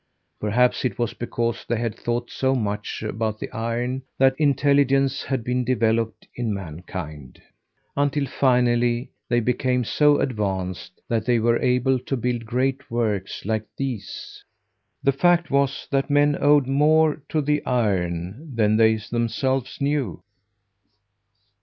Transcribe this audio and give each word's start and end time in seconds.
Perhaps 0.39 0.83
it 0.83 0.97
was 0.97 1.13
because 1.13 1.63
they 1.63 1.75
had 1.77 1.93
thought 1.95 2.31
so 2.31 2.55
much 2.55 3.03
about 3.03 3.37
the 3.39 3.51
iron 3.51 4.01
that 4.17 4.33
intelligence 4.39 5.21
had 5.21 5.43
been 5.43 5.63
developed 5.63 6.27
in 6.33 6.51
mankind, 6.51 7.39
until 7.95 8.25
finally 8.25 9.11
they 9.29 9.39
became 9.39 9.83
so 9.83 10.17
advanced 10.19 10.99
that 11.07 11.25
they 11.27 11.37
were 11.37 11.59
able 11.61 11.99
to 11.99 12.17
build 12.17 12.47
great 12.47 12.89
works 12.89 13.45
like 13.45 13.67
these. 13.77 14.43
The 15.03 15.11
fact 15.11 15.51
was 15.51 15.87
that 15.91 16.09
men 16.09 16.35
owed 16.41 16.65
more 16.65 17.21
to 17.29 17.39
the 17.39 17.63
iron 17.67 18.55
than 18.55 18.77
they 18.77 18.95
themselves 18.95 19.79
knew. 19.79 20.23